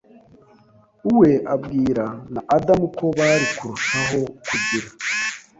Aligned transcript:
we 1.17 1.29
abwira 1.53 2.05
na 2.33 2.41
Adamu 2.55 2.87
ko 2.97 3.05
bari 3.17 3.45
kurushaho 3.57 4.19
kugira 4.47 4.87